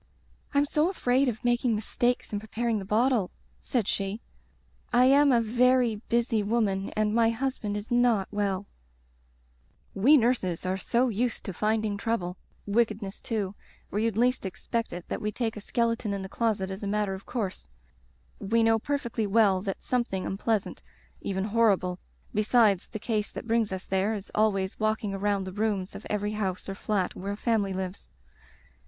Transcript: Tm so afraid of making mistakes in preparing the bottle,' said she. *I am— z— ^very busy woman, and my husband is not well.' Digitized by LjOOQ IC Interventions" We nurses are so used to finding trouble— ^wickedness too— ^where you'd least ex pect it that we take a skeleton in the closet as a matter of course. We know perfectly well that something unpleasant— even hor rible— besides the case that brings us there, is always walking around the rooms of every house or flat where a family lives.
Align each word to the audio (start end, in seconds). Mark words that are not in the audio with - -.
Tm 0.55 0.65
so 0.67 0.89
afraid 0.89 1.27
of 1.29 1.45
making 1.45 1.75
mistakes 1.75 2.33
in 2.33 2.39
preparing 2.39 2.79
the 2.79 2.85
bottle,' 2.85 3.29
said 3.59 3.87
she. 3.87 4.19
*I 4.91 5.05
am— 5.05 5.29
z— 5.45 5.59
^very 5.61 6.01
busy 6.09 6.41
woman, 6.41 6.89
and 6.95 7.13
my 7.13 7.29
husband 7.29 7.77
is 7.77 7.91
not 7.91 8.27
well.' 8.31 8.65
Digitized 8.65 8.65
by 8.65 8.69
LjOOQ 8.79 8.93
IC 8.95 9.95
Interventions" 9.95 10.03
We 10.03 10.17
nurses 10.17 10.65
are 10.65 10.77
so 10.77 11.09
used 11.09 11.43
to 11.43 11.53
finding 11.53 11.97
trouble— 11.97 12.37
^wickedness 12.67 13.21
too— 13.21 13.53
^where 13.93 14.01
you'd 14.01 14.17
least 14.17 14.43
ex 14.43 14.65
pect 14.65 14.91
it 14.91 15.07
that 15.07 15.21
we 15.21 15.31
take 15.31 15.55
a 15.55 15.61
skeleton 15.61 16.13
in 16.13 16.23
the 16.23 16.27
closet 16.29 16.71
as 16.71 16.81
a 16.81 16.87
matter 16.87 17.13
of 17.13 17.27
course. 17.27 17.67
We 18.39 18.63
know 18.63 18.79
perfectly 18.79 19.27
well 19.27 19.61
that 19.61 19.83
something 19.83 20.25
unpleasant— 20.25 20.81
even 21.31 21.43
hor 21.43 21.77
rible— 21.77 21.99
besides 22.33 22.89
the 22.89 22.97
case 22.97 23.31
that 23.31 23.45
brings 23.45 23.71
us 23.71 23.85
there, 23.85 24.15
is 24.15 24.31
always 24.33 24.79
walking 24.79 25.13
around 25.13 25.43
the 25.43 25.53
rooms 25.53 25.93
of 25.93 26.07
every 26.09 26.31
house 26.31 26.67
or 26.67 26.73
flat 26.73 27.13
where 27.13 27.33
a 27.33 27.37
family 27.37 27.71
lives. 27.73 28.09